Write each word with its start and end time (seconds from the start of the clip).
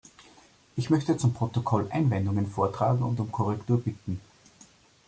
Ich 0.77 0.89
möchte 0.89 1.15
zum 1.17 1.35
Protokoll 1.35 1.85
Einwendungen 1.91 2.47
vortragen 2.47 3.03
und 3.03 3.19
um 3.19 3.31
Korrektur 3.31 3.79
bitten. 3.79 4.19